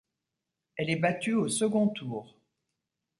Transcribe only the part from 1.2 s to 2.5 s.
au second tour.